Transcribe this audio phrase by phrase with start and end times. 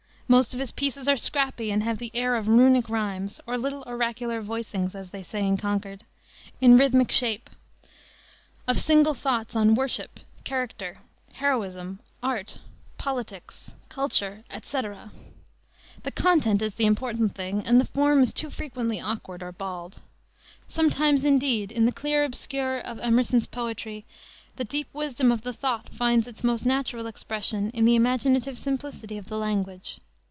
[0.31, 3.83] Most of his pieces are scrappy and have the air of runic rimes, or little
[3.85, 6.05] oracular "voicings" as they say in Concord
[6.61, 7.49] in rhythmic shape,
[8.65, 10.99] of single thoughts on "Worship," "Character,"
[11.33, 12.59] "Heroism," "Art,"
[12.97, 15.11] "Politics," "Culture," etc.
[16.03, 19.99] The content is the important thing, and the form is too frequently awkward or bald.
[20.69, 24.05] Sometimes, indeed, in the clear obscure of Emerson's poetry
[24.55, 29.17] the deep wisdom of the thought finds its most natural expression in the imaginative simplicity
[29.17, 29.99] of the language.